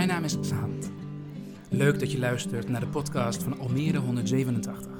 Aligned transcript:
Mijn 0.00 0.12
naam 0.12 0.24
is 0.24 0.36
Zahand. 0.40 0.92
Leuk 1.68 1.98
dat 1.98 2.12
je 2.12 2.18
luistert 2.18 2.68
naar 2.68 2.80
de 2.80 2.86
podcast 2.86 3.42
van 3.42 3.58
Almere 3.58 3.98
187. 3.98 4.92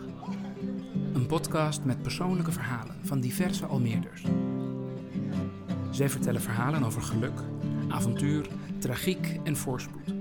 Een 1.13 1.27
podcast 1.27 1.85
met 1.85 2.03
persoonlijke 2.03 2.53
verhalen 2.53 2.97
van 3.03 3.21
diverse 3.21 3.67
Almeerders. 3.67 4.25
Zij 5.91 6.09
vertellen 6.09 6.41
verhalen 6.41 6.83
over 6.83 7.03
geluk, 7.03 7.41
avontuur, 7.89 8.47
tragiek 8.79 9.41
en 9.45 9.57
voorspoed. 9.57 10.15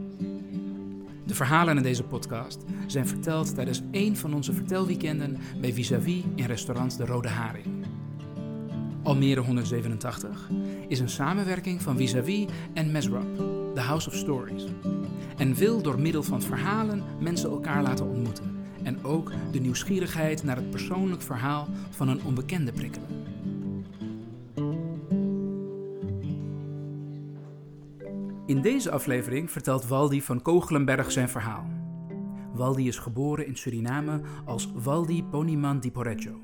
De 1.25 1.35
verhalen 1.35 1.77
in 1.77 1.83
deze 1.83 2.03
podcast 2.03 2.63
zijn 2.87 3.07
verteld 3.07 3.55
tijdens 3.55 3.81
één 3.91 4.15
van 4.15 4.33
onze 4.33 4.53
vertelweekenden 4.53 5.37
bij 5.61 5.73
Vis-à-vis 5.73 6.23
in 6.35 6.45
restaurant 6.45 6.97
De 6.97 7.05
Rode 7.05 7.29
Haring. 7.29 7.85
Almere 9.03 9.41
187 9.41 10.49
is 10.87 10.99
een 10.99 11.09
samenwerking 11.09 11.81
van 11.81 11.97
Vis-à-vis 11.97 12.45
en 12.73 12.91
Mesrap, 12.91 13.37
The 13.37 13.48
House 13.89 14.07
of 14.09 14.15
Stories. 14.15 14.65
En 15.37 15.53
wil 15.53 15.81
door 15.81 15.99
middel 15.99 16.23
van 16.23 16.41
verhalen 16.41 17.03
mensen 17.19 17.49
elkaar 17.49 17.83
laten 17.83 18.05
ontmoeten. 18.05 18.65
En 18.83 19.03
ook 19.03 19.31
de 19.51 19.59
nieuwsgierigheid 19.59 20.43
naar 20.43 20.55
het 20.55 20.69
persoonlijk 20.69 21.21
verhaal 21.21 21.67
van 21.89 22.07
een 22.07 22.23
onbekende 22.23 22.71
prikkelen. 22.71 23.07
In 28.45 28.61
deze 28.61 28.91
aflevering 28.91 29.51
vertelt 29.51 29.87
Waldi 29.87 30.21
van 30.21 30.41
Kogelenberg 30.41 31.11
zijn 31.11 31.29
verhaal. 31.29 31.65
Waldi 32.53 32.87
is 32.87 32.97
geboren 32.97 33.45
in 33.45 33.55
Suriname 33.55 34.21
als 34.45 34.71
Waldi 34.73 35.23
Poniman 35.23 35.79
di 35.79 35.91
Porreggio. 35.91 36.39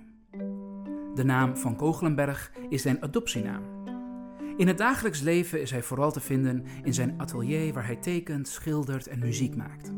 De 1.15 1.23
naam 1.23 1.57
van 1.57 1.75
Kogelenberg 1.75 2.51
is 2.69 2.81
zijn 2.81 3.01
adoptienaam. 3.01 3.74
In 4.57 4.67
het 4.67 4.77
dagelijks 4.77 5.21
leven 5.21 5.61
is 5.61 5.71
hij 5.71 5.83
vooral 5.83 6.11
te 6.11 6.19
vinden 6.19 6.65
in 6.83 6.93
zijn 6.93 7.19
atelier 7.19 7.73
waar 7.73 7.85
hij 7.85 7.95
tekent, 7.95 8.47
schildert 8.47 9.07
en 9.07 9.19
muziek 9.19 9.55
maakt. 9.55 9.91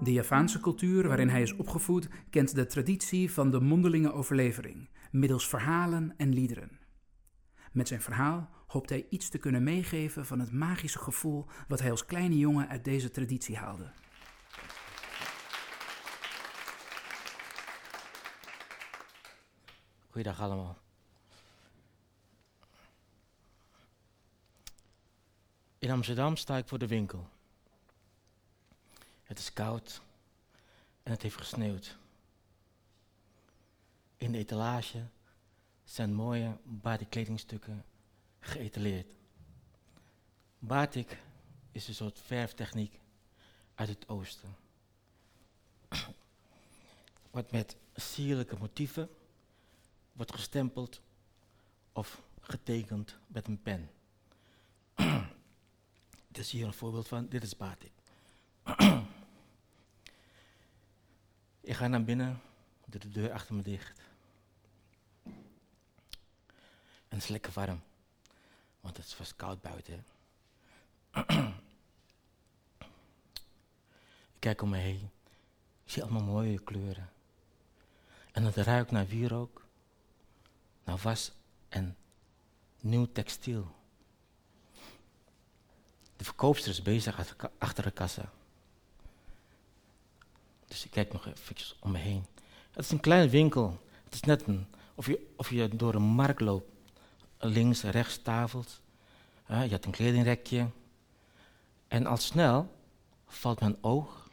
De 0.00 0.12
Javaanse 0.12 0.60
cultuur 0.60 1.08
waarin 1.08 1.28
hij 1.28 1.42
is 1.42 1.56
opgevoed 1.56 2.08
kent 2.30 2.54
de 2.54 2.66
traditie 2.66 3.32
van 3.32 3.50
de 3.50 3.60
mondelinge 3.60 4.12
overlevering, 4.12 4.88
middels 5.10 5.48
verhalen 5.48 6.14
en 6.16 6.32
liederen. 6.32 6.78
Met 7.72 7.88
zijn 7.88 8.00
verhaal 8.00 8.50
hoopt 8.66 8.90
hij 8.90 9.06
iets 9.10 9.28
te 9.28 9.38
kunnen 9.38 9.62
meegeven 9.62 10.26
van 10.26 10.38
het 10.40 10.52
magische 10.52 10.98
gevoel 10.98 11.46
wat 11.68 11.80
hij 11.80 11.90
als 11.90 12.06
kleine 12.06 12.38
jongen 12.38 12.68
uit 12.68 12.84
deze 12.84 13.10
traditie 13.10 13.56
haalde. 13.56 13.90
Goeiedag 20.10 20.40
allemaal. 20.40 20.81
In 25.82 25.90
Amsterdam 25.90 26.36
sta 26.36 26.56
ik 26.56 26.68
voor 26.68 26.78
de 26.78 26.86
winkel. 26.86 27.28
Het 29.22 29.38
is 29.38 29.52
koud 29.52 30.00
en 31.02 31.10
het 31.10 31.22
heeft 31.22 31.36
gesneeuwd. 31.36 31.96
In 34.16 34.32
de 34.32 34.38
etalage 34.38 35.06
zijn 35.84 36.14
mooie 36.14 36.56
batik-kledingstukken 36.64 37.84
geëtaleerd. 38.40 39.06
Batik 40.58 41.18
is 41.72 41.88
een 41.88 41.94
soort 41.94 42.18
verftechniek 42.18 43.00
uit 43.74 43.88
het 43.88 44.08
oosten. 44.08 44.56
Wat 47.30 47.52
met 47.52 47.76
sierlijke 47.94 48.56
motieven 48.58 49.08
wordt 50.12 50.34
gestempeld 50.34 51.00
of 51.92 52.22
getekend 52.40 53.16
met 53.26 53.46
een 53.46 53.62
pen. 53.62 53.90
Dit 56.32 56.44
is 56.44 56.50
hier 56.50 56.66
een 56.66 56.72
voorbeeld 56.72 57.08
van, 57.08 57.28
dit 57.28 57.42
is 57.42 57.56
batik. 57.56 57.92
Ik 61.60 61.74
ga 61.74 61.86
naar 61.86 62.04
binnen, 62.04 62.40
doe 62.86 63.00
de 63.00 63.08
deur 63.08 63.32
achter 63.32 63.54
me 63.54 63.62
dicht. 63.62 64.00
En 65.24 67.18
het 67.18 67.22
is 67.22 67.28
lekker 67.28 67.52
warm, 67.52 67.82
want 68.80 68.96
het 68.96 69.12
vast 69.12 69.36
koud 69.36 69.60
buiten. 69.60 70.04
Ik 74.34 74.38
kijk 74.38 74.62
om 74.62 74.68
me 74.68 74.78
heen, 74.78 75.10
ik 75.84 75.90
zie 75.90 76.02
allemaal 76.02 76.22
mooie 76.22 76.58
kleuren. 76.58 77.12
En 78.32 78.44
het 78.44 78.56
ruikt 78.56 78.90
naar 78.90 79.06
wierook, 79.06 79.66
naar 80.84 80.98
was 80.98 81.32
en 81.68 81.96
nieuw 82.80 83.12
textiel. 83.12 83.80
De 86.22 86.28
verkoopster 86.28 86.70
is 86.70 86.82
bezig 86.82 87.36
achter 87.58 87.84
de 87.84 87.90
kassa. 87.90 88.32
Dus 90.66 90.84
ik 90.84 90.90
kijk 90.90 91.12
nog 91.12 91.26
even 91.26 91.76
om 91.80 91.90
me 91.90 91.98
heen. 91.98 92.26
Het 92.70 92.84
is 92.84 92.90
een 92.90 93.00
kleine 93.00 93.30
winkel. 93.30 93.82
Het 94.04 94.14
is 94.14 94.20
net 94.20 94.46
een, 94.46 94.66
of, 94.94 95.06
je, 95.06 95.32
of 95.36 95.50
je 95.50 95.76
door 95.76 95.94
een 95.94 96.02
markt 96.02 96.40
loopt. 96.40 96.70
Links, 97.38 97.82
rechts 97.82 98.22
tafels. 98.22 98.80
je 99.46 99.54
hebt 99.54 99.84
een 99.84 99.90
kledingrekje. 99.90 100.68
En 101.88 102.06
al 102.06 102.16
snel 102.16 102.74
valt 103.26 103.60
mijn 103.60 103.76
oog 103.80 104.30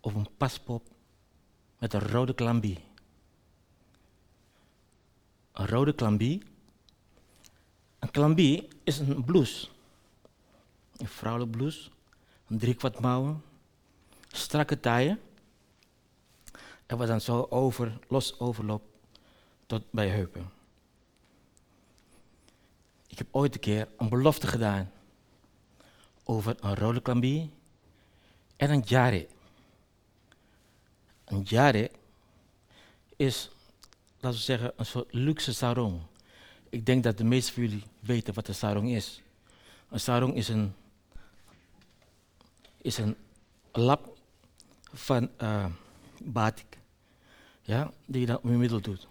op 0.00 0.14
een 0.14 0.28
paspop 0.36 0.88
met 1.78 1.92
een 1.92 2.08
rode 2.08 2.34
klambie. 2.34 2.84
Een 5.52 5.66
rode 5.66 5.94
klambie. 5.94 6.42
Een 7.98 8.10
klambie 8.10 8.68
is 8.84 8.98
een 8.98 9.24
blouse. 9.24 9.72
Een 10.96 11.08
vrouwelijke 11.08 11.56
blouse. 11.56 11.90
Een 12.48 12.58
driekwart 12.58 13.00
mouwen. 13.00 13.42
Strakke 14.28 14.80
taille. 14.80 15.18
En 16.86 16.96
wat 16.96 17.06
dan 17.06 17.20
zo 17.20 17.46
over, 17.50 17.98
los 18.08 18.38
overloopt 18.38 18.86
tot 19.66 19.82
bij 19.90 20.08
heupen. 20.08 20.50
Ik 23.06 23.18
heb 23.18 23.28
ooit 23.30 23.54
een 23.54 23.60
keer 23.60 23.88
een 23.96 24.08
belofte 24.08 24.46
gedaan 24.46 24.90
over 26.24 26.56
een 26.60 26.74
rode 26.74 27.48
en 28.56 28.70
een 28.70 28.82
jare. 28.86 29.26
Een 31.24 31.42
jare 31.42 31.90
is, 33.16 33.50
laten 34.20 34.38
we 34.38 34.44
zeggen, 34.44 34.72
een 34.76 34.86
soort 34.86 35.12
luxe 35.12 35.54
sarong. 35.54 36.00
Ik 36.68 36.86
denk 36.86 37.02
dat 37.02 37.18
de 37.18 37.24
meeste 37.24 37.52
van 37.52 37.62
jullie 37.62 37.84
weten 38.00 38.34
wat 38.34 38.48
een 38.48 38.54
sarong 38.54 38.90
is. 38.90 39.22
Een 39.88 40.00
sarong 40.00 40.34
is 40.34 40.48
een, 40.48 40.74
is 42.84 42.98
een 42.98 43.16
lap 43.72 44.16
van 44.92 45.30
uh, 45.42 45.66
batik, 46.22 46.78
ja, 47.62 47.90
die 48.06 48.20
je 48.20 48.26
dan 48.26 48.38
om 48.42 48.50
je 48.50 48.56
middel 48.56 48.80
doet. 48.80 49.06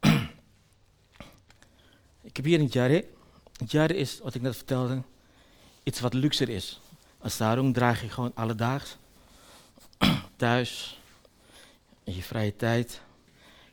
ik 2.28 2.36
heb 2.36 2.44
hier 2.44 2.60
een 2.60 2.66
jare. 2.66 3.06
Een 3.56 3.66
jare 3.68 3.96
is, 3.96 4.20
wat 4.20 4.34
ik 4.34 4.42
net 4.42 4.56
vertelde, 4.56 5.02
iets 5.82 6.00
wat 6.00 6.14
luxer 6.14 6.48
is. 6.48 6.80
Een 7.20 7.30
sarong 7.30 7.74
draag 7.74 8.00
je 8.00 8.08
gewoon 8.08 8.34
alledaags, 8.34 8.96
thuis, 10.36 11.00
in 12.04 12.14
je 12.14 12.22
vrije 12.22 12.56
tijd. 12.56 13.00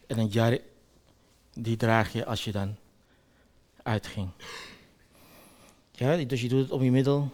En 0.07 0.17
een 0.17 0.27
jare, 0.27 0.61
die 1.53 1.77
draag 1.77 2.13
je 2.13 2.25
als 2.25 2.44
je 2.44 2.51
dan 2.51 2.75
uitging. 3.83 4.29
Ja, 5.91 6.16
dus 6.16 6.41
je 6.41 6.47
doet 6.47 6.61
het 6.61 6.71
om 6.71 6.83
je 6.83 6.91
middel. 6.91 7.31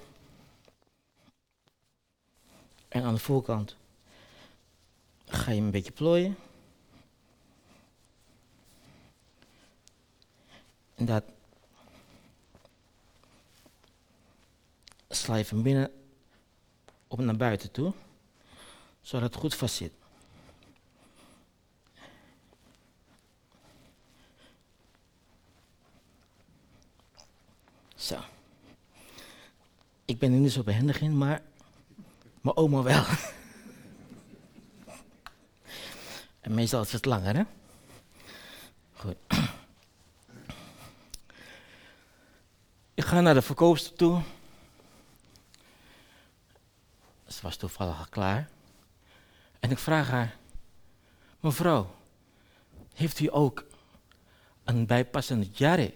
En 2.96 3.04
aan 3.04 3.14
de 3.14 3.20
voorkant 3.20 3.76
ga 5.26 5.52
je 5.52 5.56
hem 5.56 5.66
een 5.66 5.72
beetje 5.72 5.92
plooien. 5.92 6.38
En 10.96 11.06
dat 11.06 11.24
sla 15.10 15.36
je 15.36 15.46
van 15.46 15.62
binnen 15.62 15.92
op 17.08 17.20
naar 17.20 17.36
buiten 17.36 17.72
toe, 17.72 17.94
zodat 19.02 19.34
het 19.34 19.42
goed 19.42 19.56
vast 19.56 19.76
zit. 19.76 19.94
Zo. 27.96 28.20
Ik 30.06 30.20
ben 30.20 30.34
er 30.34 30.40
niet 30.40 30.52
zo 30.52 30.64
behendig 30.64 31.02
in, 31.02 31.18
maar 31.18 31.42
mijn 32.46 32.58
oma 32.58 32.82
wel. 32.82 33.04
en 36.42 36.54
meestal 36.54 36.82
is 36.82 36.92
het 36.92 37.06
langer, 37.06 37.36
hè? 37.36 37.44
Goed. 38.94 39.16
Ik 42.94 43.06
ga 43.06 43.22
naar 43.22 43.34
de 43.34 43.42
verkoopster 43.42 43.94
toe. 43.94 44.22
Ze 47.28 47.42
was 47.42 47.58
toevallig 47.58 48.00
al 48.00 48.08
klaar. 48.10 48.50
En 49.60 49.72
ik 49.72 49.78
vraag 49.78 50.10
haar: 50.10 50.38
Mevrouw, 51.40 51.96
heeft 52.94 53.20
u 53.20 53.28
ook 53.32 53.66
een 54.64 54.86
bijpassende 54.86 55.48
jare 55.52 55.94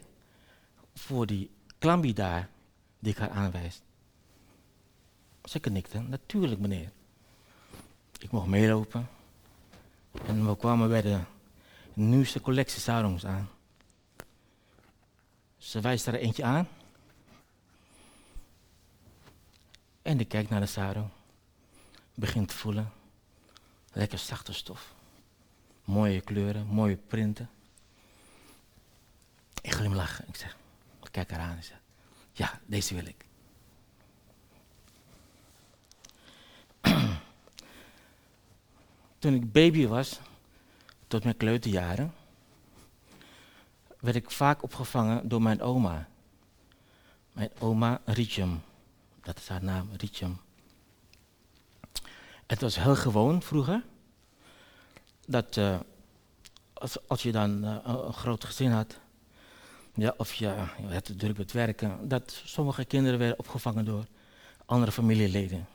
voor 0.94 1.26
die 1.26 1.52
klambi 1.78 2.14
daar 2.14 2.50
die 3.00 3.12
ik 3.12 3.18
haar 3.18 3.30
aanwijs? 3.30 3.82
Ze 5.50 5.60
knikte, 5.60 6.00
natuurlijk 6.00 6.62
meneer. 6.62 6.92
Ik 8.20 8.32
mocht 8.32 8.48
meelopen. 8.48 9.10
En 10.26 10.48
we 10.48 10.58
kwamen 10.58 10.90
bij 10.90 11.02
de 11.02 11.20
nieuwste 11.94 12.42
collectie 12.42 12.82
sarongs 12.82 13.26
aan. 13.26 13.50
Ze 15.58 15.80
wijst 15.82 16.08
er 16.08 16.16
eentje 16.16 16.44
aan. 16.44 16.68
En 20.02 20.20
ik 20.20 20.28
kijk 20.28 20.50
naar 20.50 20.60
de 20.60 20.66
sarong. 20.66 21.10
Begint 22.14 22.48
te 22.48 22.56
voelen. 22.56 22.92
Lekker 23.94 24.18
zachte 24.18 24.54
stof. 24.54 24.94
Mooie 25.84 26.22
kleuren, 26.22 26.66
mooie 26.66 26.98
printen. 26.98 27.50
Ik 29.62 29.72
glimlach. 29.74 30.26
Ik 30.26 30.36
zeg, 30.36 30.58
ik 31.04 31.12
kijk 31.12 31.32
haar 31.32 31.40
aan 31.40 31.58
en 31.58 31.64
zeg, 31.64 31.80
ja, 32.32 32.60
deze 32.66 32.96
wil 32.96 33.06
ik. 33.06 33.28
Toen 39.20 39.34
ik 39.34 39.52
baby 39.52 39.88
was, 39.88 40.20
tot 41.08 41.24
mijn 41.24 41.38
kleuterjaren, 41.38 42.14
werd 44.00 44.16
ik 44.16 44.32
vaak 44.32 44.64
opgevangen 44.64 45.28
door 45.28 45.42
mijn 45.42 45.62
oma. 45.62 46.08
Mijn 47.32 47.50
oma 47.60 48.02
Rietjem. 48.06 48.62
Dat 49.22 49.38
is 49.38 49.48
haar 49.48 49.64
naam, 49.64 49.90
Rietjem. 49.98 50.40
Het 52.48 52.62
was 52.62 52.76
heel 52.76 52.96
gewoon 52.96 53.42
vroeger 53.42 53.84
dat 55.26 55.58
uh, 55.58 55.80
als, 56.74 57.08
als, 57.08 57.24
je 57.24 57.32
dan 57.32 57.66
uh, 57.66 57.78
een 57.84 58.14
groot 58.14 58.44
gezin 58.44 58.72
had, 58.72 59.00
ja, 59.94 60.14
of 60.18 60.34
je, 60.34 60.66
je 60.88 60.94
had 60.94 61.20
druk 61.20 61.38
met 61.38 61.52
werken, 61.52 62.08
dat 62.08 62.42
sommige 62.46 62.86
kinderen 62.86 63.20
werden 63.20 63.40
opgevangen 63.40 63.86
door 63.86 64.06
andere 64.66 64.92
familieleden. 64.92 65.68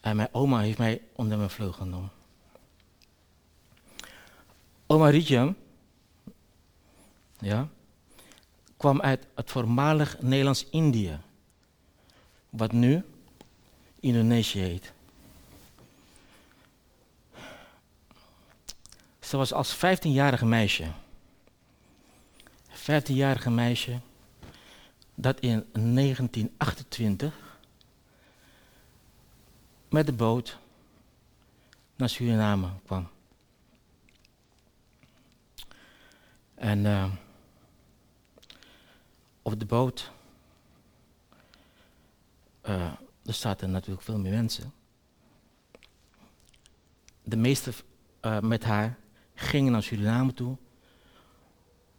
En 0.00 0.16
mijn 0.16 0.28
oma 0.32 0.60
heeft 0.60 0.78
mij 0.78 1.02
onder 1.12 1.38
mijn 1.38 1.50
vleugel 1.50 1.78
genomen. 1.82 2.10
Oma 4.86 5.08
Rietjem, 5.08 5.56
ja, 7.38 7.68
kwam 8.76 9.00
uit 9.00 9.26
het 9.34 9.50
voormalig 9.50 10.20
Nederlands-Indië, 10.20 11.18
wat 12.50 12.72
nu 12.72 13.04
Indonesië 14.00 14.60
heet. 14.60 14.92
Ze 19.20 19.36
was 19.36 19.52
als 19.52 19.76
15-jarige 19.76 20.46
meisje. 20.46 20.86
15-jarige 22.72 23.50
meisje 23.50 24.00
dat 25.14 25.40
in 25.40 25.64
1928 25.72 27.49
met 29.90 30.06
de 30.06 30.12
boot 30.12 30.58
naar 31.96 32.08
Suriname 32.08 32.68
kwam. 32.84 33.08
En 36.54 36.84
uh, 36.84 37.12
op 39.42 39.58
de 39.58 39.66
boot, 39.66 40.10
uh, 42.64 42.92
er 43.24 43.34
zaten 43.34 43.70
natuurlijk 43.70 44.02
veel 44.02 44.18
meer 44.18 44.32
mensen. 44.32 44.72
De 47.22 47.36
meeste 47.36 47.72
uh, 48.22 48.40
met 48.40 48.64
haar 48.64 48.98
gingen 49.34 49.72
naar 49.72 49.82
Suriname 49.82 50.34
toe 50.34 50.56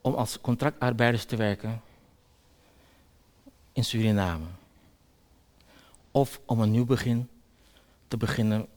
om 0.01 0.13
als 0.13 0.41
contractarbeiders 0.41 1.25
te 1.25 1.35
werken 1.35 1.81
in 3.71 3.83
Suriname. 3.83 4.45
Of 6.11 6.41
om 6.45 6.59
een 6.59 6.71
nieuw 6.71 6.85
begin 6.85 7.29
te 8.11 8.17
beginnen 8.17 8.67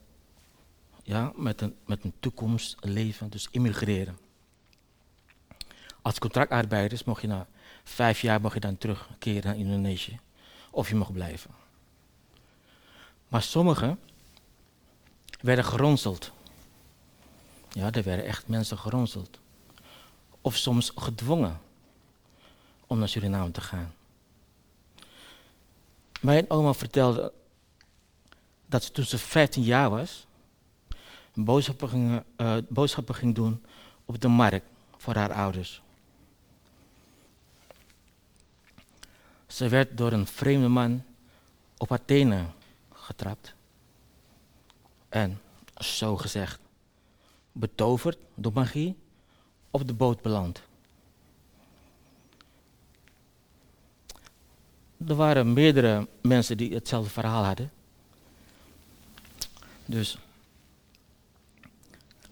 ja, 1.03 1.31
met, 1.35 1.61
een, 1.61 1.75
met 1.85 2.03
een 2.03 2.13
toekomst, 2.19 2.77
een 2.79 2.91
leven, 2.91 3.29
dus 3.29 3.47
immigreren. 3.51 4.17
Als 6.01 6.19
contractarbeiders 6.19 7.03
mocht 7.03 7.21
je 7.21 7.27
na 7.27 7.47
vijf 7.83 8.21
jaar 8.21 8.41
mocht 8.41 8.53
je 8.53 8.59
dan 8.59 8.77
terugkeren 8.77 9.43
naar 9.43 9.57
Indonesië. 9.57 10.19
Of 10.71 10.89
je 10.89 10.95
mocht 10.95 11.13
blijven. 11.13 11.51
Maar 13.27 13.41
sommigen 13.41 13.99
werden 15.41 15.65
geronseld. 15.65 16.31
Ja, 17.69 17.91
er 17.91 18.03
werden 18.03 18.25
echt 18.25 18.47
mensen 18.47 18.77
geronseld. 18.77 19.39
Of 20.41 20.55
soms 20.55 20.91
gedwongen 20.95 21.59
om 22.87 22.99
naar 22.99 23.09
Suriname 23.09 23.51
te 23.51 23.61
gaan. 23.61 23.93
Mijn 26.21 26.49
oma 26.49 26.73
vertelde 26.73 27.33
dat 28.65 28.83
ze 28.83 28.91
toen 28.91 29.05
ze 29.05 29.17
15 29.17 29.63
jaar 29.63 29.89
was, 29.89 30.25
boodschappen 31.33 31.89
ging, 31.89 32.23
uh, 32.37 32.57
boodschappen 32.69 33.15
ging 33.15 33.35
doen 33.35 33.63
op 34.05 34.21
de 34.21 34.27
markt 34.27 34.65
voor 34.97 35.15
haar 35.15 35.33
ouders. 35.33 35.81
Ze 39.47 39.69
werd 39.69 39.97
door 39.97 40.11
een 40.11 40.27
vreemde 40.27 40.67
man 40.67 41.03
op 41.77 41.97
tenen 42.05 42.53
getrapt. 42.93 43.53
En, 45.09 45.41
zo 45.77 46.17
gezegd, 46.17 46.59
betoverd 47.51 48.17
door 48.35 48.53
magie 48.53 48.95
op 49.71 49.87
de 49.87 49.93
boot 49.93 50.21
beland. 50.21 50.61
Er 55.07 55.15
waren 55.15 55.53
meerdere 55.53 56.07
mensen 56.21 56.57
die 56.57 56.73
hetzelfde 56.73 57.09
verhaal 57.09 57.43
hadden. 57.43 57.71
Dus. 59.85 60.17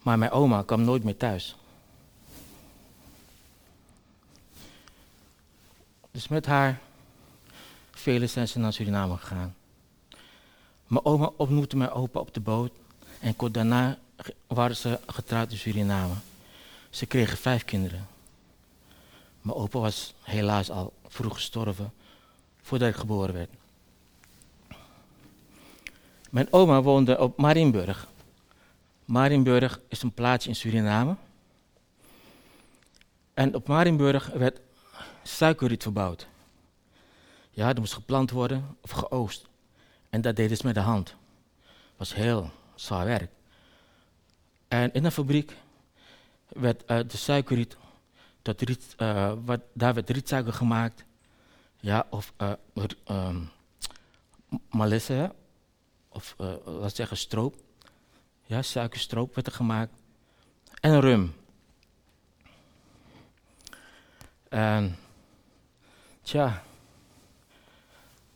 Maar 0.01 0.17
mijn 0.17 0.31
oma 0.31 0.61
kwam 0.61 0.81
nooit 0.81 1.03
meer 1.03 1.17
thuis. 1.17 1.55
Dus 6.11 6.27
met 6.27 6.45
haar, 6.45 6.79
velen 7.91 8.29
zijn 8.29 8.47
ze 8.47 8.59
naar 8.59 8.73
Suriname 8.73 9.17
gegaan. 9.17 9.55
Mijn 10.87 11.05
oma 11.05 11.31
ontmoette 11.37 11.77
mijn 11.77 11.91
opa 11.91 12.19
op 12.19 12.33
de 12.33 12.39
boot 12.39 12.71
en 13.19 13.35
kort 13.35 13.53
daarna 13.53 13.97
waren 14.47 14.75
ze 14.75 14.99
getrouwd 15.07 15.51
in 15.51 15.57
Suriname. 15.57 16.13
Ze 16.89 17.05
kregen 17.05 17.37
vijf 17.37 17.65
kinderen. 17.65 18.07
Mijn 19.41 19.57
opa 19.57 19.79
was 19.79 20.13
helaas 20.21 20.69
al 20.69 20.93
vroeg 21.07 21.33
gestorven 21.33 21.93
voordat 22.61 22.89
ik 22.89 22.95
geboren 22.95 23.33
werd. 23.33 23.49
Mijn 26.33 26.47
oma 26.53 26.81
woonde 26.81 27.19
op 27.19 27.37
Marienburg. 27.37 28.07
Marienburg 29.05 29.79
is 29.87 30.01
een 30.01 30.13
plaatsje 30.13 30.49
in 30.49 30.55
Suriname. 30.55 31.15
En 33.33 33.55
op 33.55 33.67
Marienburg 33.67 34.27
werd 34.27 34.59
suikerriet 35.23 35.83
verbouwd. 35.83 36.27
Ja, 37.49 37.69
er 37.69 37.79
moest 37.79 37.93
geplant 37.93 38.31
worden 38.31 38.77
of 38.81 38.91
geoost. 38.91 39.47
En 40.09 40.21
dat 40.21 40.35
deden 40.35 40.57
ze 40.57 40.65
met 40.65 40.75
de 40.75 40.81
hand. 40.81 41.05
Dat 41.05 41.15
was 41.97 42.13
heel 42.13 42.51
zwaar 42.75 43.05
werk. 43.05 43.31
En 44.67 44.93
in 44.93 45.05
een 45.05 45.11
fabriek 45.11 45.57
werd 46.47 46.83
uh, 46.91 46.99
de 47.07 47.17
suikerriet, 47.17 47.77
riet, 48.43 48.95
uh, 48.97 49.33
wat, 49.45 49.61
daar 49.73 49.93
werd 49.93 50.09
rietsuiker 50.09 50.53
gemaakt. 50.53 51.05
Ja, 51.79 52.07
of 52.09 52.33
uh, 52.37 52.51
um, 53.09 53.49
malisse, 54.69 55.33
of 56.13 56.35
uh, 56.41 56.53
laat 56.65 56.95
zeggen 56.95 57.17
stroop. 57.17 57.55
Ja, 58.43 58.61
suikerstroop 58.61 59.35
werd 59.35 59.47
er 59.47 59.53
gemaakt. 59.53 59.93
En 60.79 60.99
rum. 60.99 61.35
En 64.49 64.97
tja, 66.21 66.63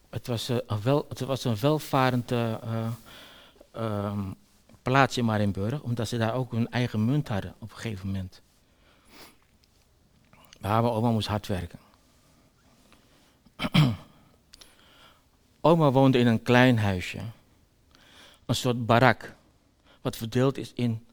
het 0.10 0.28
was, 0.28 0.50
uh, 0.50 0.58
een, 0.68 0.82
wel, 0.82 1.06
het 1.10 1.20
was 1.20 1.44
een 1.44 1.58
welvarend 1.60 2.32
uh, 2.32 2.88
plaatsje 4.82 5.20
in 5.20 5.26
Marienburg, 5.26 5.82
omdat 5.82 6.08
ze 6.08 6.18
daar 6.18 6.34
ook 6.34 6.52
hun 6.52 6.70
eigen 6.70 7.06
munt 7.06 7.28
hadden 7.28 7.54
op 7.60 7.72
een 7.72 7.78
gegeven 7.78 8.06
moment. 8.06 8.42
Maar 10.60 10.82
mijn 10.82 10.94
oma 10.94 11.10
moest 11.10 11.28
hard 11.28 11.48
werken. 11.48 11.80
oma 15.62 15.92
woonde 15.92 16.18
in 16.18 16.28
een 16.28 16.42
klein 16.42 16.80
huisje 16.80 17.20
een 18.48 18.56
soort 18.56 18.86
barak, 18.86 19.36
wat 20.02 20.16
verdeeld 20.16 20.58
is 20.58 20.74
in 20.74 21.06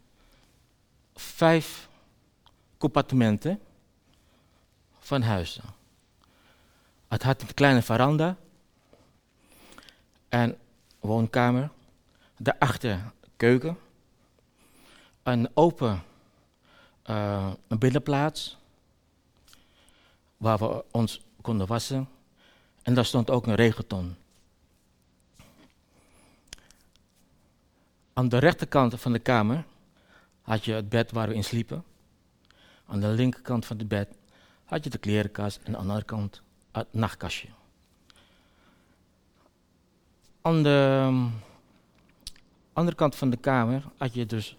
vijf 1.14 1.88
compartimenten 2.78 3.60
van 4.98 5.22
huizen. 5.22 5.64
Het 7.08 7.22
had 7.22 7.42
een 7.42 7.54
kleine 7.54 7.82
veranda 7.82 8.36
en 10.28 10.58
woonkamer, 11.00 11.70
daarachter 12.36 13.12
keuken, 13.36 13.78
een 15.22 15.50
open 15.54 16.02
uh, 17.06 17.52
een 17.68 17.78
binnenplaats 17.78 18.56
waar 20.36 20.58
we 20.58 20.84
ons 20.90 21.20
konden 21.40 21.66
wassen 21.66 22.08
en 22.82 22.94
daar 22.94 23.04
stond 23.04 23.30
ook 23.30 23.46
een 23.46 23.54
regenton. 23.54 24.16
Aan 28.14 28.28
de 28.28 28.38
rechterkant 28.38 29.00
van 29.00 29.12
de 29.12 29.18
kamer 29.18 29.64
had 30.42 30.64
je 30.64 30.72
het 30.72 30.88
bed 30.88 31.10
waar 31.10 31.28
we 31.28 31.34
in 31.34 31.44
sliepen. 31.44 31.84
Aan 32.86 33.00
de 33.00 33.06
linkerkant 33.06 33.66
van 33.66 33.78
het 33.78 33.88
bed 33.88 34.08
had 34.64 34.84
je 34.84 34.90
de 34.90 34.98
klerenkast 34.98 35.56
en 35.56 35.66
aan 35.66 35.72
de 35.72 35.78
andere 35.78 36.04
kant 36.04 36.42
het 36.72 36.86
nachtkastje. 36.90 37.48
Aan 40.40 40.62
de 40.62 41.02
ehm, 41.02 41.26
andere 42.72 42.96
kant 42.96 43.14
van 43.14 43.30
de 43.30 43.36
kamer 43.36 43.82
had 43.96 44.14
je 44.14 44.26
dus 44.26 44.56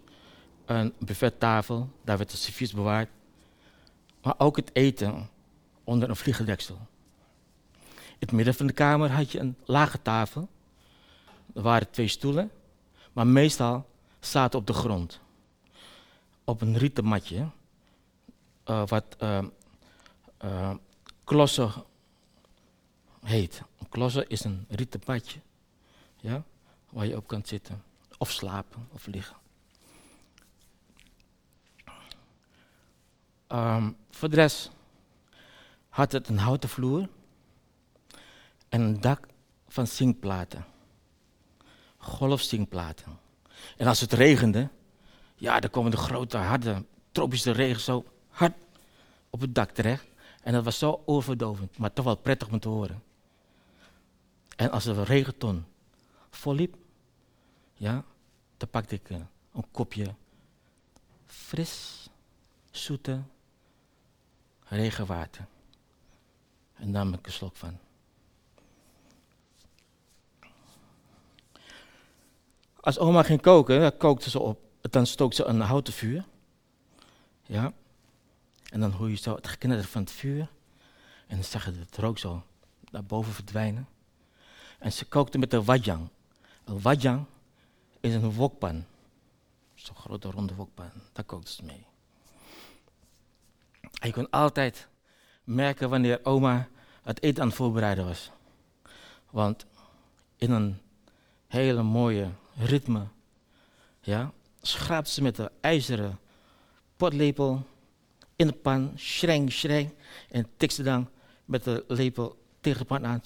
een 0.65 0.93
buffettafel, 0.99 1.89
daar 2.03 2.17
werd 2.17 2.31
de 2.31 2.37
servies 2.37 2.73
bewaard, 2.73 3.09
maar 4.21 4.35
ook 4.37 4.55
het 4.55 4.69
eten 4.73 5.29
onder 5.83 6.09
een 6.09 6.15
vliegendeksel. 6.15 6.77
In 7.93 8.19
het 8.19 8.31
midden 8.31 8.53
van 8.53 8.67
de 8.67 8.73
kamer 8.73 9.11
had 9.11 9.31
je 9.31 9.39
een 9.39 9.55
lage 9.65 10.01
tafel. 10.01 10.49
Er 11.53 11.61
waren 11.61 11.91
twee 11.91 12.07
stoelen, 12.07 12.51
maar 13.15 13.27
meestal 13.27 13.89
zaten 14.19 14.59
op 14.59 14.67
de 14.67 14.73
grond. 14.73 15.19
Op 16.43 16.61
een 16.61 16.77
rieten 16.77 17.05
matje, 17.05 17.49
uh, 18.65 18.87
wat 18.87 19.05
uh, 19.19 19.43
uh, 20.43 20.73
klossen 21.23 21.71
heet. 23.23 23.61
Klossen 23.89 24.29
is 24.29 24.43
een 24.43 24.65
rieten 24.69 25.01
matje, 25.05 25.39
ja, 26.15 26.43
waar 26.89 27.05
je 27.05 27.17
op 27.17 27.27
kan 27.27 27.45
zitten, 27.45 27.83
of 28.17 28.31
slapen, 28.31 28.87
of 28.91 29.05
liggen. 29.05 29.35
Um, 33.47 33.97
voor 34.09 34.29
de 34.29 34.35
rest 34.35 34.71
had 35.89 36.11
het 36.11 36.27
een 36.27 36.37
houten 36.37 36.69
vloer 36.69 37.09
en 38.69 38.81
een 38.81 39.01
dak 39.01 39.27
van 39.67 39.87
zinkplaten. 39.87 40.65
Golfzinkplaten. 42.05 43.19
En 43.77 43.87
als 43.87 43.99
het 43.99 44.13
regende, 44.13 44.69
ja, 45.35 45.59
dan 45.59 45.69
komen 45.69 45.91
de 45.91 45.97
grote, 45.97 46.37
harde, 46.37 46.85
tropische 47.11 47.51
regen 47.51 47.81
zo 47.81 48.05
hard 48.29 48.53
op 49.29 49.41
het 49.41 49.55
dak 49.55 49.71
terecht. 49.71 50.07
En 50.43 50.53
dat 50.53 50.63
was 50.63 50.77
zo 50.77 51.01
overdovend, 51.05 51.77
maar 51.77 51.93
toch 51.93 52.05
wel 52.05 52.15
prettig 52.15 52.49
om 52.49 52.59
te 52.59 52.69
horen. 52.69 53.03
En 54.55 54.71
als 54.71 54.83
de 54.83 55.03
regenton 55.03 55.65
volliep, 56.29 56.75
ja, 57.73 58.03
dan 58.57 58.69
pakte 58.69 58.95
ik 58.95 59.09
een, 59.09 59.27
een 59.53 59.65
kopje 59.71 60.15
fris, 61.25 62.07
zoete 62.71 63.21
regenwater. 64.63 65.45
En 66.73 66.91
nam 66.91 67.13
ik 67.13 67.25
een 67.25 67.31
slok 67.31 67.55
van. 67.55 67.79
Als 72.85 72.99
oma 72.99 73.23
ging 73.23 73.41
koken, 73.41 73.79
dan 73.79 73.97
kookte 73.97 74.29
ze 74.29 74.39
op. 74.39 74.59
Dan 74.81 75.05
stookte 75.05 75.35
ze 75.35 75.43
een 75.43 75.59
houten 75.59 75.93
vuur. 75.93 76.25
Ja. 77.45 77.73
En 78.69 78.79
dan 78.79 78.91
hoor 78.91 79.09
je 79.09 79.15
zo 79.15 79.35
het 79.35 79.47
geknetter 79.47 79.87
van 79.87 80.01
het 80.01 80.11
vuur. 80.11 80.49
En 81.27 81.35
dan 81.35 81.43
zag 81.43 81.65
je 81.65 81.71
het 81.71 81.97
rook 81.97 82.17
zo 82.17 82.43
naar 82.91 83.03
boven 83.03 83.33
verdwijnen. 83.33 83.87
En 84.79 84.91
ze 84.91 85.05
kookte 85.05 85.37
met 85.37 85.53
een 85.53 85.63
wajang. 85.63 86.09
Een 86.65 86.81
wajang 86.81 87.25
is 87.99 88.13
een 88.13 88.31
wokpan. 88.31 88.85
Zo'n 89.75 89.95
grote 89.95 90.31
ronde 90.31 90.55
wokpan. 90.55 90.91
Daar 91.13 91.25
kookte 91.25 91.51
ze 91.51 91.63
mee. 91.63 91.85
En 93.81 94.07
je 94.07 94.13
kon 94.13 94.29
altijd 94.29 94.87
merken 95.43 95.89
wanneer 95.89 96.19
oma 96.23 96.67
het 97.03 97.23
eten 97.23 97.41
aan 97.41 97.47
het 97.47 97.57
voorbereiden 97.57 98.05
was. 98.05 98.31
Want 99.29 99.65
in 100.37 100.51
een 100.51 100.77
hele 101.47 101.83
mooie 101.83 102.31
ritme, 102.57 103.07
ja, 104.01 104.31
schraapt 104.61 105.09
ze 105.09 105.21
met 105.21 105.35
de 105.35 105.51
ijzeren 105.61 106.19
potlepel 106.95 107.65
in 108.35 108.47
de 108.47 108.53
pan, 108.53 108.91
schreng, 108.95 109.51
schreng, 109.51 109.93
en 110.29 110.47
tik 110.57 110.71
ze 110.71 110.83
dan 110.83 111.09
met 111.45 111.63
de 111.63 111.83
lepel 111.87 112.37
tegen 112.61 112.79
de 112.79 112.85
pan 112.85 113.05
aan. 113.05 113.21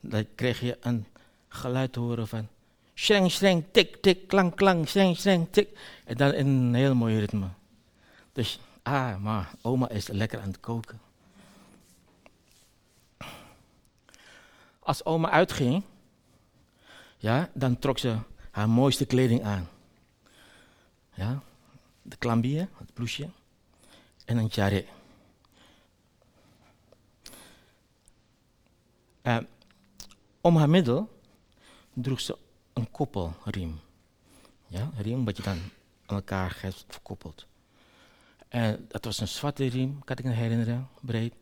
Dan 0.00 0.26
kreeg 0.34 0.60
je 0.60 0.78
een 0.80 1.06
geluid 1.48 1.92
te 1.92 2.00
horen 2.00 2.28
van 2.28 2.48
schreng, 2.94 3.30
schreng, 3.30 3.64
tik, 3.72 3.96
tik, 4.02 4.28
klank, 4.28 4.56
klank, 4.56 4.88
schreng, 4.88 5.16
schreng, 5.16 5.48
tik. 5.50 5.68
En 6.04 6.16
dan 6.16 6.32
in 6.32 6.46
een 6.46 6.74
heel 6.74 6.94
mooi 6.94 7.18
ritme. 7.18 7.48
Dus, 8.32 8.60
ah, 8.82 9.16
maar 9.16 9.50
oma 9.62 9.88
is 9.88 10.08
lekker 10.08 10.40
aan 10.40 10.48
het 10.48 10.60
koken. 10.60 11.00
Als 14.78 15.04
oma 15.04 15.30
uitging, 15.30 15.82
ja, 17.16 17.50
dan 17.54 17.78
trok 17.78 17.98
ze 17.98 18.16
haar 18.50 18.68
mooiste 18.68 19.06
kleding 19.06 19.42
aan. 19.42 19.68
Ja, 21.14 21.42
de 22.02 22.16
klambie, 22.16 22.58
het 22.58 22.94
blouseje 22.94 23.28
en 24.24 24.36
een 24.36 24.48
tjare. 24.48 24.84
Uh, 29.22 29.38
om 30.40 30.56
haar 30.56 30.70
middel 30.70 31.20
droeg 31.92 32.20
ze 32.20 32.38
een 32.72 32.90
koppelriem. 32.90 33.80
Ja, 34.66 34.90
een 34.96 35.02
riem 35.02 35.24
wat 35.24 35.36
je 35.36 35.42
dan 35.42 35.58
aan 36.06 36.16
elkaar 36.16 36.58
hebt 36.60 36.84
verkoppeld. 36.88 37.46
En 38.48 38.86
dat 38.88 39.04
was 39.04 39.20
een 39.20 39.28
zwarte 39.28 39.66
riem, 39.66 40.04
kan 40.04 40.16
ik 40.16 40.24
me 40.24 40.30
herinneren, 40.30 40.88
breed. 41.00 41.34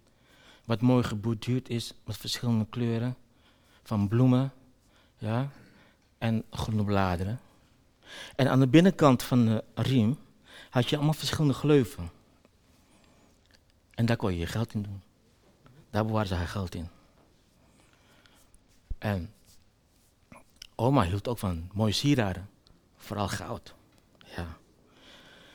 Wat 0.65 0.81
mooi 0.81 1.05
geborduurd 1.05 1.69
is 1.69 1.95
met 2.05 2.17
verschillende 2.17 2.67
kleuren 2.71 3.17
van 3.83 4.09
bloemen. 4.09 4.53
Ja, 5.19 5.51
en 6.19 6.45
groene 6.51 6.85
bladeren. 6.85 7.41
En 8.37 8.49
aan 8.49 8.61
de 8.61 8.69
binnenkant 8.69 9.23
van 9.23 9.47
de 9.47 9.65
riem 9.75 10.19
had 10.71 10.89
je 10.89 10.97
allemaal 10.97 11.15
verschillende 11.15 11.55
gleuven. 11.55 12.11
En 13.95 14.07
daar 14.07 14.17
kon 14.17 14.33
je 14.33 14.39
je 14.39 14.47
geld 14.47 14.75
in 14.75 14.83
doen. 14.83 15.03
Daar 15.91 16.05
bewaarde 16.05 16.29
ze 16.29 16.35
haar 16.35 16.49
geld 16.49 16.75
in. 16.75 16.89
En 18.99 19.33
oma 20.75 21.03
hield 21.03 21.29
ook 21.29 21.39
van 21.39 21.71
mooie 21.73 21.93
sieraden. 21.93 22.49
Vooral 22.97 23.29
goud. 23.29 23.75
Ja. 24.25 24.47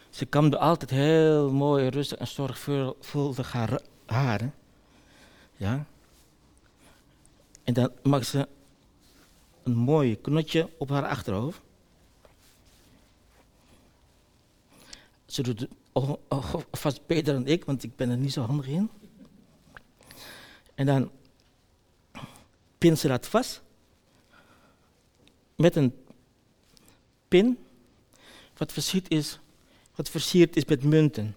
Ze 0.10 0.26
kamde 0.26 0.58
altijd 0.58 0.90
heel 0.90 1.52
mooi, 1.52 1.88
rustig 1.88 2.18
en 2.18 2.28
zorgvuldig 2.28 3.52
haar 3.52 3.82
haren. 4.06 4.54
Ja. 5.56 5.86
En 7.64 7.74
dan 7.74 7.92
maakte 8.04 8.26
ze 8.26 8.48
een 9.64 9.76
mooi 9.76 10.22
knotje 10.22 10.70
op 10.78 10.90
haar 10.90 11.08
achterhoofd. 11.08 11.62
Ze 15.26 15.44
doet 15.44 15.60
het 15.60 15.70
vast 16.72 17.06
beter 17.06 17.34
dan 17.34 17.48
ik, 17.48 17.66
want 17.66 17.84
ik 17.84 17.96
ben 17.96 18.10
er 18.10 18.18
niet 18.18 18.34
zo 18.34 18.42
handig 18.42 18.68
in. 18.68 18.90
En 20.76 20.86
dan 20.86 21.12
pin 22.78 22.98
ze 22.98 23.08
dat 23.08 23.28
vast 23.28 23.62
met 25.56 25.76
een 25.76 25.96
pin 27.28 27.58
wat 28.58 28.72
versierd 28.72 29.10
is, 29.10 29.40
wat 29.96 30.10
versierd 30.10 30.56
is 30.56 30.66
met 30.66 30.84
munten. 30.84 31.36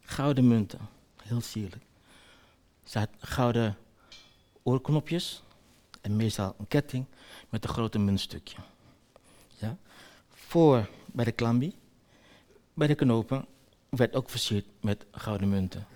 Gouden 0.00 0.48
munten, 0.48 0.88
heel 1.22 1.40
sierlijk. 1.40 1.84
Ze 2.84 2.98
had 2.98 3.08
gouden 3.18 3.76
oorknopjes 4.62 5.42
en 6.02 6.16
meestal 6.16 6.54
een 6.58 6.68
ketting 6.68 7.06
met 7.48 7.64
een 7.64 7.70
grote 7.70 7.98
muntstukje. 7.98 8.56
Ja. 9.48 9.76
Voor 10.28 10.88
bij 11.06 11.24
de 11.24 11.32
klambi, 11.32 11.76
bij 12.74 12.86
de 12.86 12.94
knopen, 12.94 13.46
werd 13.88 14.14
ook 14.14 14.30
versierd 14.30 14.66
met 14.80 15.06
gouden 15.10 15.48
munten. 15.48 15.86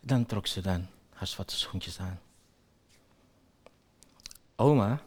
Dan 0.00 0.26
trok 0.26 0.46
ze 0.46 0.60
dan 0.60 0.86
haar 1.12 1.26
zwarte 1.26 1.56
schoentjes 1.56 1.98
aan. 1.98 2.20
Oma, 4.56 5.02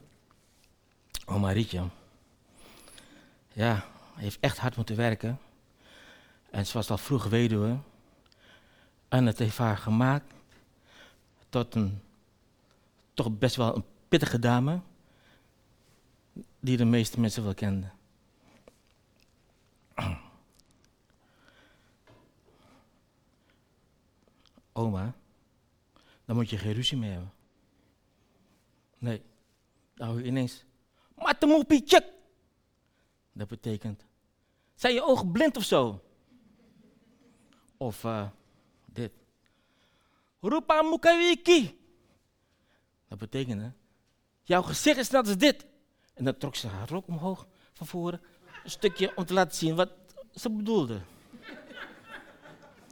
oma 1.26 1.52
Rietje, 1.52 1.84
ja, 3.54 3.86
heeft 4.16 4.38
echt 4.40 4.58
hard 4.58 4.76
moeten 4.76 4.96
werken. 4.96 5.40
En 6.50 6.66
ze 6.66 6.74
was 6.74 6.90
al 6.90 6.98
vroeg 6.98 7.26
weduwe. 7.26 7.78
En 9.08 9.26
het 9.26 9.40
heeft 9.40 9.58
haar 9.58 9.78
gemaakt 9.78 10.34
tot 11.50 11.76
een 11.76 12.02
toch 13.18 13.38
best 13.38 13.56
wel 13.56 13.76
een 13.76 13.86
pittige 14.08 14.40
dame, 14.40 14.82
die 16.60 16.78
de 16.78 16.86
meeste 16.86 17.20
mensen 17.20 17.44
wel 17.44 17.54
kenden. 17.54 17.94
Oma, 24.74 25.16
dan 26.26 26.36
moet 26.36 26.50
je 26.50 26.58
geen 26.58 26.74
ruzie 26.74 26.98
mee 26.98 27.12
hebben. 27.12 27.34
Nee, 28.98 29.22
dan 29.96 30.08
hoor 30.08 30.20
je 30.20 30.26
ineens, 30.26 30.66
matemoepietjek. 31.16 32.06
Dat 33.32 33.48
betekent, 33.48 34.06
zijn 34.76 34.94
je 34.94 35.04
ogen 35.04 35.32
blind 35.32 35.58
of 35.58 35.64
zo? 35.64 36.04
Of 37.78 38.04
uh, 38.04 38.30
dit. 38.86 39.12
Rupa 40.42 40.82
mukawiki. 40.82 41.77
Dat 43.08 43.18
betekent, 43.18 43.62
hè, 43.62 43.70
jouw 44.44 44.62
gezicht 44.62 44.98
is 44.98 45.10
net 45.10 45.28
als 45.28 45.38
dit. 45.38 45.66
En 46.14 46.24
dan 46.24 46.38
trok 46.38 46.56
ze 46.56 46.68
haar 46.68 46.90
rok 46.90 47.08
omhoog 47.08 47.48
van 47.74 47.88
voren. 47.88 48.22
Een 48.64 48.70
stukje 48.70 49.12
om 49.16 49.26
te 49.26 49.34
laten 49.34 49.58
zien 49.58 49.76
wat 49.76 49.90
ze 50.34 50.50
bedoelde. 50.50 51.02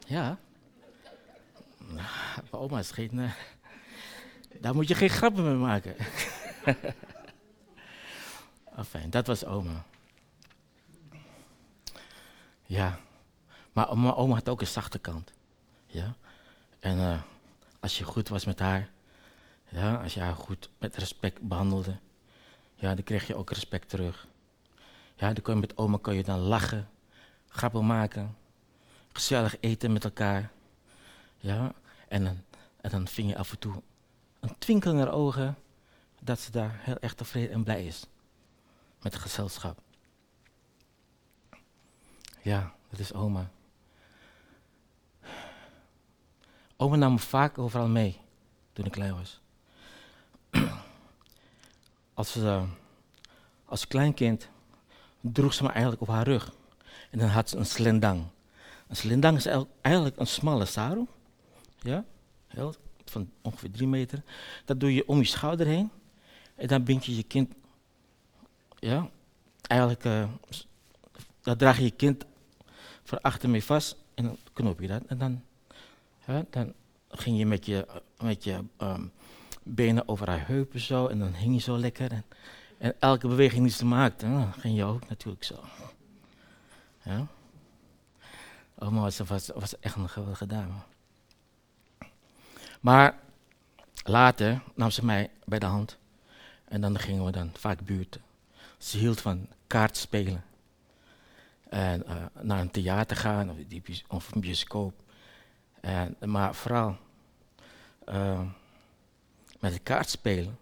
Ja. 0.06 0.38
Nou, 1.78 2.08
oma 2.50 2.78
is 2.78 2.90
geen... 2.90 3.18
Uh, 3.18 3.32
daar 4.60 4.74
moet 4.74 4.88
je 4.88 4.94
geen 4.94 5.10
grappen 5.10 5.44
mee 5.44 5.54
maken. 5.54 5.96
Enfin, 8.76 9.10
dat 9.10 9.26
was 9.26 9.44
oma. 9.44 9.84
Ja. 12.62 12.98
Maar 13.72 13.98
mijn 13.98 14.14
oma 14.14 14.34
had 14.34 14.48
ook 14.48 14.60
een 14.60 14.66
zachte 14.66 14.98
kant. 14.98 15.32
Ja. 15.86 16.14
En 16.78 16.98
uh, 16.98 17.22
als 17.80 17.98
je 17.98 18.04
goed 18.04 18.28
was 18.28 18.44
met 18.44 18.58
haar, 18.58 18.90
ja, 19.68 19.94
als 19.94 20.14
je 20.14 20.20
haar 20.20 20.34
goed 20.34 20.70
met 20.78 20.96
respect 20.96 21.40
behandelde, 21.40 21.98
ja, 22.74 22.94
dan 22.94 23.04
kreeg 23.04 23.26
je 23.26 23.34
ook 23.34 23.50
respect 23.50 23.88
terug. 23.88 24.26
Ja, 25.14 25.32
dan 25.32 25.42
kon 25.42 25.54
je 25.54 25.60
met 25.60 25.76
oma 25.76 25.98
kon 26.00 26.14
je 26.14 26.22
dan 26.22 26.38
lachen, 26.38 26.88
grappen 27.48 27.86
maken, 27.86 28.36
gezellig 29.12 29.56
eten 29.60 29.92
met 29.92 30.04
elkaar. 30.04 30.50
Ja, 31.36 31.72
en 32.08 32.24
dan, 32.24 32.42
en 32.80 32.90
dan 32.90 33.08
ving 33.08 33.28
je 33.28 33.38
af 33.38 33.50
en 33.50 33.58
toe 33.58 33.82
een 34.40 34.58
twinkel 34.58 34.92
in 34.92 34.98
haar 34.98 35.12
ogen 35.12 35.56
dat 36.20 36.40
ze 36.40 36.50
daar 36.50 36.80
heel 36.80 36.98
erg 36.98 37.14
tevreden 37.14 37.50
en 37.50 37.64
blij 37.64 37.86
is 37.86 38.06
met 39.02 39.12
het 39.12 39.22
gezelschap. 39.22 39.80
Ja, 42.42 42.74
dat 42.90 42.98
is 42.98 43.12
oma. 43.12 43.50
Oma 46.76 46.96
nam 46.96 47.12
me 47.12 47.18
vaak 47.18 47.58
overal 47.58 47.88
mee 47.88 48.20
toen 48.72 48.84
ik 48.84 48.92
klein 48.92 49.14
was. 49.14 49.40
Als, 52.14 52.36
uh, 52.36 52.62
als 53.64 53.86
kleinkind 53.86 54.48
droeg 55.20 55.54
ze 55.54 55.62
me 55.62 55.68
eigenlijk 55.68 56.00
op 56.00 56.08
haar 56.08 56.24
rug. 56.24 56.52
En 57.10 57.18
dan 57.18 57.28
had 57.28 57.48
ze 57.48 57.56
een 57.56 57.66
slendang. 57.66 58.24
Een 58.88 58.96
slendang 58.96 59.36
is 59.36 59.46
eigenlijk 59.80 60.18
een 60.18 60.26
smalle 60.26 60.64
sarong. 60.64 61.08
Ja, 61.80 62.04
heel, 62.46 62.74
van 63.04 63.30
ongeveer 63.42 63.70
drie 63.70 63.88
meter. 63.88 64.22
Dat 64.64 64.80
doe 64.80 64.94
je 64.94 65.08
om 65.08 65.18
je 65.18 65.24
schouder 65.24 65.66
heen. 65.66 65.90
En 66.54 66.66
dan 66.66 66.84
bind 66.84 67.04
je 67.04 67.16
je 67.16 67.22
kind. 67.22 67.52
Ja, 68.78 69.08
eigenlijk. 69.62 70.04
Uh, 70.04 70.28
dat 71.42 71.58
draag 71.58 71.78
je 71.78 71.84
je 71.84 71.90
kind 71.90 72.24
van 73.04 73.20
achter 73.20 73.50
mee 73.50 73.64
vast. 73.64 73.96
En 74.14 74.24
dan 74.24 74.36
knoop 74.52 74.80
je 74.80 74.86
dat. 74.86 75.02
En 75.06 75.18
dan 75.18 75.42
dan 76.50 76.72
ging 77.08 77.38
je 77.38 77.46
met 77.46 77.66
je, 77.66 77.86
met 78.20 78.44
je 78.44 78.64
um, 78.78 79.12
benen 79.66 80.08
over 80.08 80.28
haar 80.28 80.46
heupen 80.46 80.80
zo 80.80 81.06
en 81.06 81.18
dan 81.18 81.34
hing 81.34 81.54
je 81.54 81.60
zo 81.60 81.78
lekker. 81.78 82.12
En, 82.12 82.24
en 82.78 82.94
elke 82.98 83.28
beweging 83.28 83.62
die 83.62 83.72
ze 83.72 83.84
maakte, 83.84 84.26
dan 84.26 84.52
ging 84.52 84.76
je 84.76 84.84
ook 84.84 85.08
natuurlijk 85.08 85.44
zo. 85.44 85.64
Ja? 87.02 87.26
Oma 88.78 89.00
was, 89.00 89.18
was, 89.18 89.50
was 89.54 89.78
echt 89.78 89.96
een 89.96 90.08
geweldige 90.08 90.46
dame. 90.46 90.74
Maar 92.80 93.18
later 94.04 94.62
nam 94.74 94.90
ze 94.90 95.04
mij 95.04 95.30
bij 95.44 95.58
de 95.58 95.66
hand 95.66 95.98
en 96.64 96.80
dan 96.80 96.98
gingen 96.98 97.24
we 97.24 97.30
dan 97.30 97.50
vaak 97.52 97.80
buurten. 97.80 98.20
Ze 98.78 98.98
hield 98.98 99.20
van 99.20 99.48
kaartspelen. 99.66 100.44
En 101.68 102.02
uh, 102.06 102.14
naar 102.40 102.60
een 102.60 102.70
theater 102.70 103.16
gaan 103.16 103.50
of, 103.50 103.56
of 104.08 104.34
een 104.34 104.40
bioscoop. 104.40 105.02
En, 105.80 106.16
maar 106.24 106.54
vooral 106.54 106.96
uh, 108.08 108.40
met 109.66 109.74
de 109.74 109.80
kaart 109.80 110.08
spelen, 110.08 110.58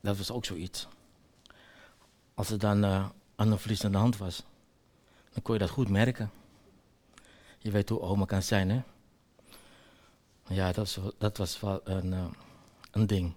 dat 0.00 0.16
was 0.16 0.30
ook 0.30 0.44
zoiets. 0.44 0.86
Als 2.34 2.50
er 2.50 2.58
dan 2.58 2.84
uh, 2.84 3.08
aan 3.36 3.52
een 3.52 3.58
verlies 3.58 3.84
aan 3.84 3.92
de 3.92 3.98
hand 3.98 4.16
was, 4.16 4.42
dan 5.32 5.42
kon 5.42 5.54
je 5.54 5.60
dat 5.60 5.70
goed 5.70 5.88
merken. 5.88 6.30
Je 7.58 7.70
weet 7.70 7.88
hoe 7.88 8.00
oma 8.00 8.24
kan 8.24 8.42
zijn, 8.42 8.70
hè? 8.70 8.82
Ja, 10.48 10.72
dat 10.72 10.76
was, 10.76 10.98
dat 11.18 11.36
was 11.36 11.60
wel 11.60 11.80
een, 11.84 12.12
uh, 12.12 12.26
een 12.90 13.06
ding. 13.06 13.34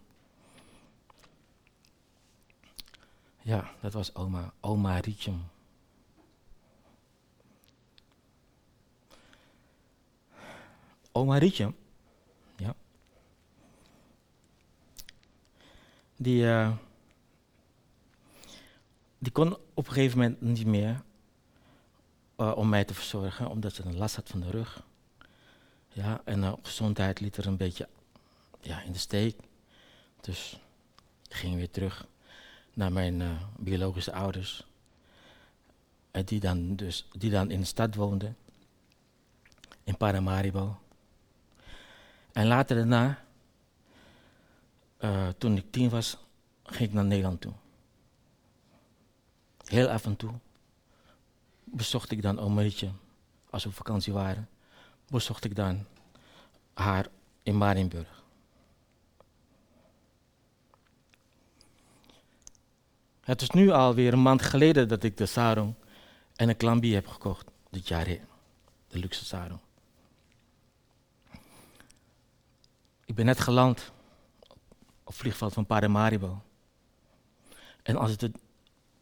Ja, 3.41 3.71
dat 3.79 3.93
was 3.93 4.15
oma, 4.15 4.53
oma 4.59 4.99
Rietjem. 4.99 5.49
Oma 11.11 11.37
Rietje, 11.37 11.73
ja, 12.55 12.75
die, 16.21 16.43
uh, 16.43 16.71
die 19.17 19.31
kon 19.31 19.57
op 19.73 19.87
een 19.87 19.93
gegeven 19.93 20.17
moment 20.17 20.41
niet 20.41 20.65
meer 20.65 21.01
uh, 22.37 22.51
om 22.55 22.69
mij 22.69 22.83
te 22.83 22.93
verzorgen, 22.93 23.49
omdat 23.49 23.73
ze 23.73 23.85
een 23.85 23.97
last 23.97 24.15
had 24.15 24.29
van 24.29 24.39
de 24.39 24.49
rug. 24.49 24.83
Ja, 25.89 26.21
en 26.25 26.39
uh, 26.39 26.53
gezondheid 26.61 27.19
liet 27.19 27.37
er 27.37 27.47
een 27.47 27.57
beetje 27.57 27.87
ja, 28.59 28.81
in 28.81 28.91
de 28.91 28.97
steek. 28.97 29.37
Dus 30.21 30.59
ik 31.27 31.35
ging 31.35 31.55
weer 31.55 31.71
terug 31.71 32.07
naar 32.73 32.91
mijn 32.91 33.39
biologische 33.57 34.13
ouders. 34.13 34.65
En 36.11 36.25
die 36.25 36.39
dan, 36.39 36.75
dus, 36.75 37.07
die 37.17 37.29
dan 37.29 37.51
in 37.51 37.59
de 37.59 37.65
stad 37.65 37.95
woonden, 37.95 38.37
in 39.83 39.97
Paramaribo. 39.97 40.79
En 42.31 42.47
later 42.47 42.75
daarna, 42.75 43.23
uh, 45.01 45.27
toen 45.37 45.57
ik 45.57 45.71
tien 45.71 45.89
was, 45.89 46.17
ging 46.63 46.89
ik 46.89 46.95
naar 46.95 47.05
Nederland 47.05 47.41
toe. 47.41 47.53
Heel 49.65 49.87
af 49.87 50.05
en 50.05 50.15
toe 50.15 50.33
bezocht 51.63 52.11
ik 52.11 52.21
dan 52.21 52.39
Omerietje, 52.39 52.91
als 53.49 53.63
we 53.63 53.69
op 53.69 53.75
vakantie 53.75 54.13
waren, 54.13 54.49
bezocht 55.07 55.43
ik 55.43 55.55
dan 55.55 55.85
haar 56.73 57.07
in 57.43 57.57
Marienburg. 57.57 58.23
Het 63.21 63.41
is 63.41 63.49
nu 63.49 63.69
alweer 63.69 64.13
een 64.13 64.21
maand 64.21 64.41
geleden 64.41 64.87
dat 64.87 65.03
ik 65.03 65.17
de 65.17 65.25
sarong 65.25 65.73
en 66.35 66.49
een 66.49 66.57
klambi 66.57 66.93
heb 66.93 67.07
gekocht, 67.07 67.47
dit 67.69 67.87
jaar, 67.87 68.05
de 68.87 68.99
luxe 68.99 69.25
sarong. 69.25 69.59
Ik 73.05 73.15
ben 73.15 73.25
net 73.25 73.39
geland 73.39 73.91
op 75.11 75.17
het 75.17 75.25
vliegveld 75.25 75.53
van 75.53 75.65
Paramaribo. 75.65 76.41
En 77.83 77.95
als 77.95 78.17
de 78.17 78.31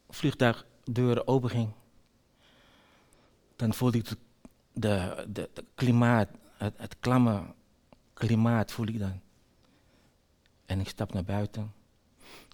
vliegtuigdeuren 0.10 1.28
open 1.28 1.50
ging, 1.50 1.72
dan 3.56 3.74
voelde 3.74 3.98
ik 3.98 4.10
de, 4.74 5.26
de, 5.30 5.50
klimaat, 5.76 6.30
het, 6.58 6.74
het 6.78 6.96
klamme 7.00 7.54
klimaat 8.14 8.72
voel 8.72 8.88
ik 8.88 9.00
dan. 9.00 9.22
En 10.66 10.80
ik 10.80 10.88
stap 10.88 11.14
naar 11.14 11.24
buiten 11.24 11.74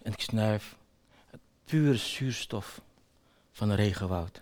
en 0.04 0.12
ik 0.12 0.22
snuif 0.22 0.78
het 1.26 1.42
pure 1.64 1.98
zuurstof 1.98 2.82
van 3.52 3.70
een 3.70 3.76
regenwoud. 3.76 4.42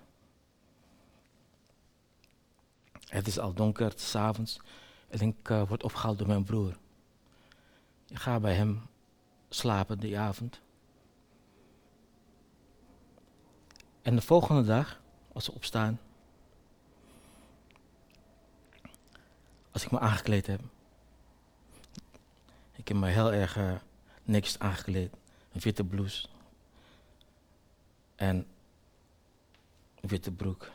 Het 3.07 3.27
is 3.27 3.39
al 3.39 3.53
donker, 3.53 3.89
het 3.89 3.99
is 3.99 4.15
avonds 4.15 4.59
en 5.07 5.27
ik 5.27 5.49
uh, 5.49 5.67
word 5.67 5.83
opgehaald 5.83 6.17
door 6.17 6.27
mijn 6.27 6.43
broer. 6.43 6.77
Ik 8.07 8.19
ga 8.19 8.39
bij 8.39 8.55
hem 8.55 8.91
slapen 9.53 9.99
die 9.99 10.19
avond. 10.19 10.61
En 14.01 14.15
de 14.15 14.21
volgende 14.21 14.63
dag, 14.63 15.01
als 15.33 15.45
we 15.47 15.53
opstaan, 15.53 15.99
als 19.71 19.83
ik 19.83 19.91
me 19.91 19.99
aangekleed 19.99 20.47
heb, 20.47 20.61
ik 22.71 22.87
heb 22.87 22.97
me 22.97 23.09
heel 23.09 23.33
erg 23.33 23.57
uh, 23.57 23.75
niks 24.23 24.59
aangekleed, 24.59 25.13
een 25.51 25.61
witte 25.61 25.83
blouse 25.83 26.27
en 28.15 28.47
een 30.01 30.09
witte 30.09 30.31
broek, 30.31 30.71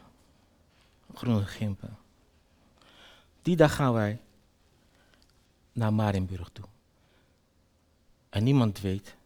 groene 1.15 1.47
gimpen. 1.47 1.99
Die 3.43 3.57
dag 3.57 3.75
gaan 3.75 3.93
wij 3.93 4.21
naar 5.73 5.93
Marienburg 5.93 6.49
toe. 6.53 6.65
En 8.29 8.45
niemand 8.45 8.81
weet 8.81 9.17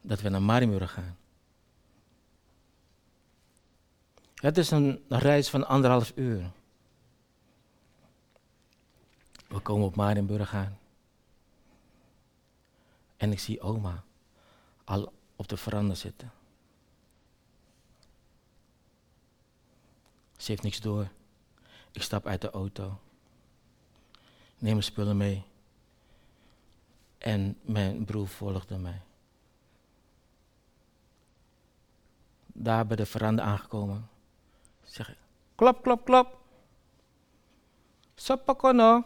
dat 0.00 0.20
we 0.20 0.28
naar 0.28 0.42
Marienburg 0.42 0.92
gaan. 0.92 1.16
Het 4.34 4.58
is 4.58 4.70
een 4.70 5.04
reis 5.08 5.50
van 5.50 5.66
anderhalf 5.66 6.12
uur. 6.14 6.50
We 9.48 9.60
komen 9.60 9.86
op 9.86 9.96
Marienburg 9.96 10.54
aan. 10.54 10.78
En 13.16 13.32
ik 13.32 13.40
zie 13.40 13.60
oma 13.60 14.04
al 14.84 15.12
op 15.36 15.48
de 15.48 15.56
veranda 15.56 15.94
zitten. 15.94 16.32
Ze 20.36 20.50
heeft 20.50 20.62
niks 20.62 20.80
door. 20.80 21.08
Ik 21.92 22.02
stap 22.02 22.26
uit 22.26 22.40
de 22.40 22.50
auto. 22.50 22.98
Neem 24.58 24.72
mijn 24.72 24.82
spullen 24.82 25.16
mee. 25.16 25.44
En 27.22 27.58
mijn 27.62 28.04
broer 28.04 28.28
volgde 28.28 28.78
mij. 28.78 29.00
daar 32.62 32.86
bij 32.86 32.96
de 32.96 33.06
veranda 33.06 33.42
aangekomen. 33.42 34.08
Zeg 34.82 35.08
ik, 35.08 35.16
klop, 35.54 35.82
klop, 35.82 36.04
klop. 36.04 36.38
Sapakono. 38.14 39.04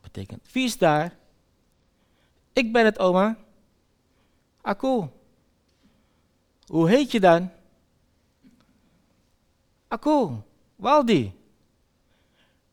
Betekent, 0.00 0.52
wie 0.52 0.64
is 0.64 0.78
daar? 0.78 1.16
Ik 2.52 2.72
ben 2.72 2.84
het, 2.84 2.98
oma. 2.98 3.36
Aku. 4.60 5.08
Hoe 6.66 6.88
heet 6.88 7.10
je 7.10 7.20
dan? 7.20 7.50
Aku, 9.88 10.36
Waldi. 10.76 11.38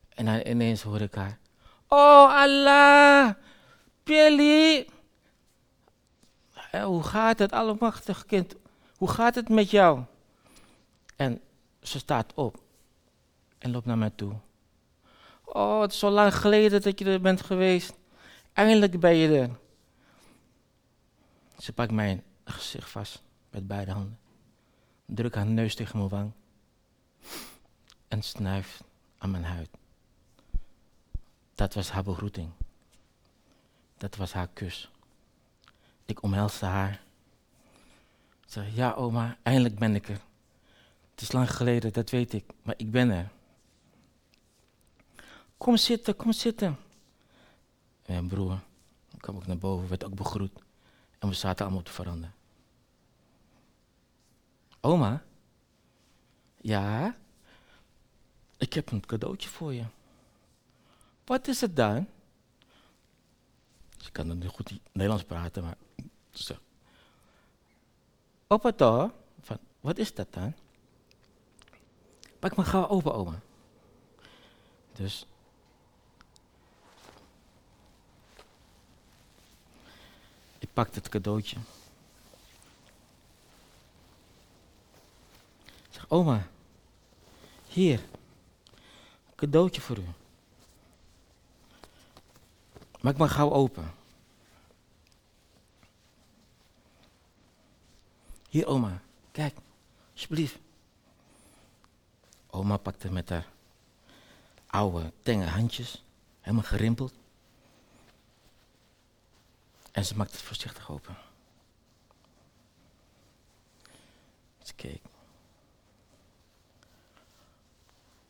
En 0.08 0.48
ineens 0.48 0.82
hoor 0.82 1.00
ik 1.00 1.14
haar. 1.14 1.38
Oh 1.88 2.34
Allah, 2.34 3.34
Hoe 6.82 7.02
gaat 7.02 7.38
het, 7.38 7.52
allemachtig 7.52 8.26
kind? 8.26 8.54
Hoe 8.96 9.08
gaat 9.08 9.34
het 9.34 9.48
met 9.48 9.70
jou? 9.70 10.02
En 11.16 11.40
ze 11.82 11.98
staat 11.98 12.34
op 12.34 12.62
en 13.58 13.70
loopt 13.70 13.86
naar 13.86 13.98
mij 13.98 14.10
toe. 14.10 14.32
Oh, 15.44 15.80
het 15.80 15.92
is 15.92 15.98
zo 15.98 16.10
lang 16.10 16.34
geleden 16.34 16.82
dat 16.82 16.98
je 16.98 17.04
er 17.04 17.20
bent 17.20 17.42
geweest. 17.42 17.94
Eindelijk 18.52 19.00
ben 19.00 19.14
je 19.14 19.38
er. 19.38 19.50
Ze 21.58 21.72
pakt 21.72 21.92
mijn 21.92 22.22
gezicht 22.44 22.90
vast 22.90 23.22
met 23.50 23.66
beide 23.66 23.90
handen. 23.90 24.18
Druk 25.04 25.34
haar 25.34 25.46
neus 25.46 25.74
tegen 25.74 25.98
mijn 25.98 26.10
wang. 26.10 26.32
En 28.08 28.22
snuift 28.22 28.84
aan 29.18 29.30
mijn 29.30 29.44
huid. 29.44 29.70
Dat 31.54 31.74
was 31.74 31.90
haar 31.90 32.02
begroeting. 32.02 32.50
Dat 33.98 34.16
was 34.16 34.32
haar 34.32 34.48
kus. 34.48 34.90
Ik 36.04 36.22
omhelsde 36.22 36.66
haar. 36.66 37.00
Zeg, 38.46 38.74
ja 38.74 38.92
oma, 38.92 39.36
eindelijk 39.42 39.78
ben 39.78 39.94
ik 39.94 40.08
er. 40.08 40.20
Het 41.10 41.20
is 41.20 41.32
lang 41.32 41.50
geleden, 41.50 41.92
dat 41.92 42.10
weet 42.10 42.32
ik, 42.32 42.44
maar 42.62 42.74
ik 42.76 42.90
ben 42.90 43.10
er. 43.10 43.28
Kom 45.56 45.76
zitten, 45.76 46.16
kom 46.16 46.32
zitten. 46.32 46.76
En 48.02 48.12
mijn 48.14 48.28
broer 48.28 48.60
kwam 49.20 49.36
ook 49.36 49.46
naar 49.46 49.58
boven, 49.58 49.88
werd 49.88 50.04
ook 50.04 50.14
begroet. 50.14 50.52
En 51.18 51.28
we 51.28 51.34
zaten 51.34 51.64
allemaal 51.64 51.84
de 51.84 51.90
veranda. 51.90 52.32
Oma? 54.80 55.22
Ja? 56.60 57.16
Ik 58.56 58.72
heb 58.72 58.90
een 58.90 59.06
cadeautje 59.06 59.48
voor 59.48 59.74
je. 59.74 59.84
Wat 61.24 61.48
is 61.48 61.60
het 61.60 61.76
dan? 61.76 62.06
Ze 64.08 64.14
kan 64.14 64.28
dan 64.28 64.44
goed 64.44 64.72
Nederlands 64.92 65.24
praten, 65.24 65.62
maar 65.62 65.76
zo. 66.30 66.54
Opa 68.46 68.72
toch? 68.72 69.10
Van, 69.40 69.58
wat 69.80 69.98
is 69.98 70.14
dat 70.14 70.32
dan? 70.32 70.54
Pak 72.38 72.56
maar 72.56 72.66
gauw 72.66 72.88
open, 72.88 73.14
oma. 73.14 73.40
Dus. 74.92 75.26
Ik 80.58 80.68
pakte 80.72 80.98
het 80.98 81.08
cadeautje. 81.08 81.56
Ik 85.64 85.90
zeg, 85.90 86.04
oma, 86.08 86.48
hier, 87.66 88.00
een 89.26 89.34
cadeautje 89.34 89.80
voor 89.80 89.96
u. 89.96 90.04
Maak 93.00 93.16
maar 93.16 93.28
gauw 93.28 93.52
open. 93.52 93.96
Hier, 98.48 98.66
oma, 98.66 99.02
kijk, 99.32 99.56
alsjeblieft. 100.12 100.58
Oma 102.50 102.76
pakte 102.76 103.12
met 103.12 103.28
haar 103.28 103.46
oude, 104.66 105.12
tenge 105.22 105.46
handjes, 105.46 106.04
helemaal 106.40 106.64
gerimpeld. 106.64 107.12
En 109.92 110.04
ze 110.04 110.16
maakte 110.16 110.36
het 110.36 110.44
voorzichtig 110.44 110.90
open. 110.90 111.16
Ze 114.62 114.74
keek. 114.74 115.02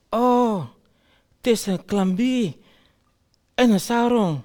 Oh, 0.08 0.66
het 1.36 1.46
is 1.46 1.66
een 1.66 1.84
klambi 1.84 2.62
en 3.54 3.70
een 3.70 3.80
sarong. 3.80 4.42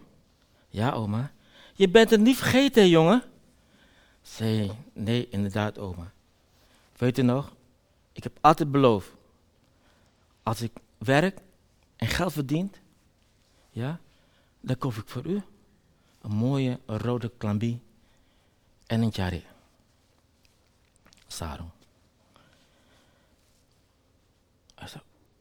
Ja, 0.70 0.92
oma. 0.92 1.32
Je 1.74 1.90
bent 1.90 2.10
het 2.10 2.20
niet 2.20 2.38
vergeten, 2.38 2.90
jongen. 2.90 3.24
Zei, 4.24 4.72
nee, 4.94 5.30
inderdaad, 5.30 5.78
oma. 5.78 6.12
Weet 6.98 7.16
je 7.16 7.24
nog? 7.24 7.56
Ik 8.12 8.24
heb 8.24 8.38
altijd 8.42 8.72
beloofd. 8.72 9.10
Als 10.44 10.62
ik 10.62 10.72
werk 10.98 11.40
en 11.96 12.08
geld 12.08 12.34
verdient, 12.34 12.80
ja, 13.70 14.00
dan 14.60 14.78
koop 14.78 14.94
ik 14.94 15.08
voor 15.08 15.26
u 15.26 15.42
een 16.22 16.32
mooie 16.32 16.80
rode 16.86 17.32
klambi 17.38 17.82
en 18.86 19.02
een 19.02 19.12
jari. 19.14 19.46
Sarong. 21.28 21.70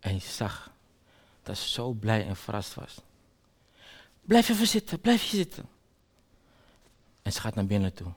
En 0.03 0.15
je 0.15 0.21
zag 0.21 0.71
dat 1.43 1.59
ze 1.59 1.69
zo 1.69 1.93
blij 1.93 2.27
en 2.27 2.37
verrast 2.37 2.75
was. 2.75 3.01
Blijf 4.21 4.49
even 4.49 4.67
zitten, 4.67 5.01
blijf 5.01 5.23
je 5.23 5.37
zitten. 5.37 5.69
En 7.23 7.33
ze 7.33 7.41
gaat 7.41 7.55
naar 7.55 7.67
binnen 7.67 7.95
toe. 7.95 8.13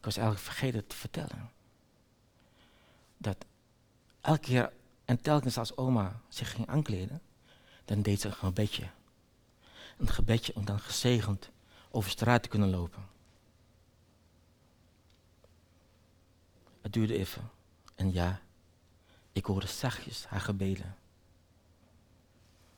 Ik 0.00 0.06
was 0.06 0.16
eigenlijk 0.16 0.46
vergeten 0.46 0.86
te 0.86 0.96
vertellen. 0.96 1.50
Dat 3.16 3.44
elke 4.20 4.40
keer 4.40 4.72
en 5.04 5.20
telkens 5.20 5.58
als 5.58 5.76
oma 5.76 6.20
zich 6.28 6.50
ging 6.50 6.66
aankleden, 6.66 7.22
dan 7.84 8.02
deed 8.02 8.20
ze 8.20 8.26
een 8.26 8.34
gebedje. 8.34 8.90
Een 9.98 10.08
gebedje 10.08 10.54
om 10.54 10.64
dan 10.64 10.80
gezegend 10.80 11.50
over 11.90 12.10
straat 12.10 12.42
te 12.42 12.48
kunnen 12.48 12.70
lopen. 12.70 13.08
Het 16.80 16.92
duurde 16.92 17.18
even. 17.18 17.50
En 17.94 18.12
ja, 18.12 18.40
ik 19.32 19.44
hoorde 19.44 19.66
zachtjes 19.66 20.26
haar 20.26 20.40
gebeden. 20.40 20.96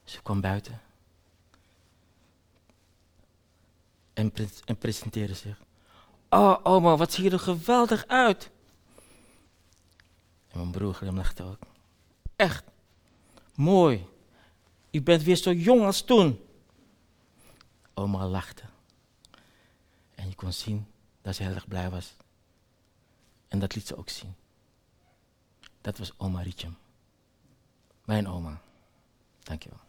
Ze 0.05 0.23
kwam 0.23 0.41
buiten 0.41 0.81
en, 4.13 4.33
en 4.65 4.79
presenteerde 4.79 5.35
zich. 5.35 5.61
Oh, 6.35 6.59
oma, 6.63 6.97
wat 6.97 7.13
zie 7.13 7.25
je 7.25 7.31
er 7.31 7.39
geweldig 7.39 8.07
uit. 8.07 8.51
En 10.49 10.59
mijn 10.59 10.71
broer 10.71 10.95
glimlachte 10.95 11.43
ook. 11.43 11.59
Echt, 12.37 12.65
mooi. 13.55 14.07
U 14.91 15.03
bent 15.03 15.23
weer 15.23 15.37
zo 15.37 15.53
jong 15.53 15.85
als 15.85 16.03
toen. 16.03 16.41
Oma 17.95 18.27
lachte. 18.27 18.63
En 20.15 20.29
je 20.29 20.35
kon 20.35 20.53
zien 20.53 20.87
dat 21.23 21.35
ze 21.35 21.43
heel 21.43 21.55
erg 21.55 21.69
blij 21.69 21.91
was. 21.91 22.15
En 23.49 23.59
dat 23.59 23.75
liet 23.75 23.87
ze 23.87 23.97
ook 23.97 24.09
zien. 24.09 24.35
Dat 25.81 25.99
was 25.99 26.13
oma 26.17 26.43
Rietjem. 26.43 26.77
Mijn 28.05 28.29
oma. 28.29 28.61
Dankjewel. 29.43 29.81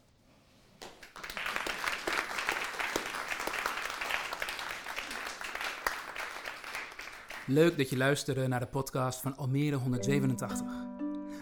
Leuk 7.47 7.77
dat 7.77 7.89
je 7.89 7.97
luisterde 7.97 8.47
naar 8.47 8.59
de 8.59 8.67
podcast 8.67 9.21
van 9.21 9.37
Almere 9.37 9.75
187. 9.75 10.67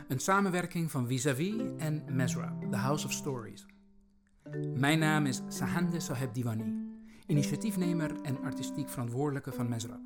Een 0.07 0.19
samenwerking 0.19 0.91
van 0.91 1.07
Vis-a-vis 1.07 1.61
en 1.77 2.03
Mesra, 2.09 2.57
The 2.69 2.77
House 2.77 3.05
of 3.05 3.11
Stories. 3.11 3.65
Mijn 4.75 4.99
naam 4.99 5.25
is 5.25 5.41
Sahande 5.47 5.99
Saheb 5.99 6.33
Diwani, 6.33 6.73
initiatiefnemer 7.27 8.21
en 8.21 8.41
artistiek 8.43 8.89
verantwoordelijke 8.89 9.51
van 9.51 9.69
Mesrab. 9.69 10.01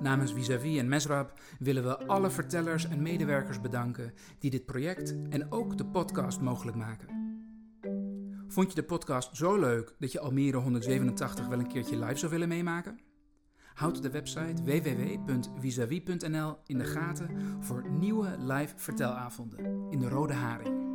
Namens 0.00 0.32
Vis-a-vis 0.32 0.78
en 0.78 0.88
Mesrab 0.88 1.40
willen 1.58 1.82
we 1.82 2.06
alle 2.06 2.30
vertellers 2.30 2.88
en 2.88 3.02
medewerkers 3.02 3.60
bedanken 3.60 4.12
die 4.38 4.50
dit 4.50 4.66
project 4.66 5.14
en 5.30 5.52
ook 5.52 5.78
de 5.78 5.86
podcast 5.86 6.40
mogelijk 6.40 6.76
maken. 6.76 7.08
Vond 8.48 8.68
je 8.68 8.74
de 8.74 8.84
podcast 8.84 9.36
zo 9.36 9.58
leuk 9.58 9.94
dat 9.98 10.12
je 10.12 10.20
Almere 10.20 10.56
187 10.56 11.46
wel 11.46 11.58
een 11.58 11.68
keertje 11.68 11.98
live 11.98 12.16
zou 12.16 12.30
willen 12.30 12.48
meemaken? 12.48 13.09
Houd 13.74 14.02
de 14.02 14.10
website 14.10 14.62
www.visavi.nl 14.64 16.56
in 16.66 16.78
de 16.78 16.84
gaten 16.84 17.56
voor 17.60 17.90
nieuwe 17.90 18.36
live 18.38 18.74
vertelavonden 18.76 19.90
in 19.90 19.98
de 19.98 20.08
Rode 20.08 20.34
Haring. 20.34 20.88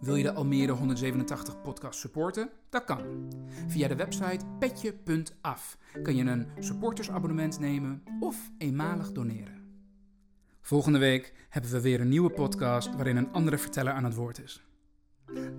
Wil 0.00 0.14
je 0.14 0.22
de 0.22 0.32
Almere 0.32 0.72
187 0.72 1.60
podcast 1.60 1.98
supporten? 1.98 2.50
Dat 2.70 2.84
kan. 2.84 3.28
Via 3.66 3.88
de 3.88 3.96
website 3.96 4.46
petje.af 4.58 5.78
kan 6.02 6.16
je 6.16 6.24
een 6.24 6.48
supportersabonnement 6.58 7.58
nemen 7.58 8.02
of 8.20 8.50
eenmalig 8.58 9.12
doneren. 9.12 9.58
Volgende 10.60 10.98
week 10.98 11.34
hebben 11.48 11.70
we 11.70 11.80
weer 11.80 12.00
een 12.00 12.08
nieuwe 12.08 12.30
podcast 12.30 12.94
waarin 12.94 13.16
een 13.16 13.32
andere 13.32 13.58
verteller 13.58 13.92
aan 13.92 14.04
het 14.04 14.14
woord 14.14 14.42
is. 14.42 14.62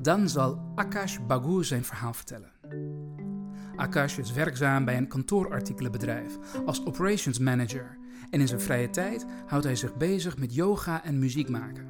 Dan 0.02 0.30
zal 0.30 0.72
Akash 0.76 1.18
Bagu 1.28 1.64
zijn 1.64 1.84
verhaal 1.84 2.14
vertellen. 2.14 2.52
Akash 3.80 4.18
is 4.18 4.32
werkzaam 4.32 4.86
bij 4.86 4.98
een 4.98 5.08
kantoorartikelenbedrijf 5.08 6.38
als 6.66 6.86
operations 6.86 7.40
manager 7.40 7.98
en 8.30 8.40
in 8.40 8.48
zijn 8.48 8.62
vrije 8.62 8.90
tijd 8.90 9.26
houdt 9.46 9.66
hij 9.66 9.76
zich 9.76 9.96
bezig 9.96 10.38
met 10.38 10.54
yoga 10.54 11.04
en 11.04 11.20
muziek 11.20 11.50
maken. 11.50 11.88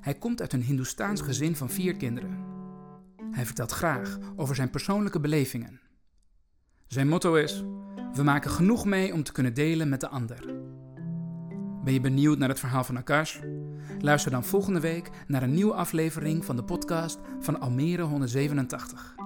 Hij 0.00 0.14
komt 0.14 0.40
uit 0.40 0.52
een 0.52 0.62
Hindoestaans 0.62 1.20
gezin 1.20 1.56
van 1.56 1.70
vier 1.70 1.96
kinderen. 1.96 2.38
Hij 3.30 3.46
vertelt 3.46 3.72
graag 3.72 4.18
over 4.36 4.54
zijn 4.54 4.70
persoonlijke 4.70 5.20
belevingen. 5.20 5.80
Zijn 6.86 7.08
motto 7.08 7.34
is: 7.34 7.64
We 8.14 8.22
maken 8.22 8.50
genoeg 8.50 8.84
mee 8.84 9.12
om 9.12 9.22
te 9.22 9.32
kunnen 9.32 9.54
delen 9.54 9.88
met 9.88 10.00
de 10.00 10.08
ander. 10.08 10.54
Ben 11.84 11.92
je 11.92 12.00
benieuwd 12.00 12.38
naar 12.38 12.48
het 12.48 12.60
verhaal 12.60 12.84
van 12.84 12.96
Akash? 12.96 13.38
Luister 13.98 14.30
dan 14.30 14.44
volgende 14.44 14.80
week 14.80 15.10
naar 15.26 15.42
een 15.42 15.54
nieuwe 15.54 15.74
aflevering 15.74 16.44
van 16.44 16.56
de 16.56 16.64
podcast 16.64 17.18
van 17.40 17.60
Almere 17.60 18.02
187. 18.02 19.19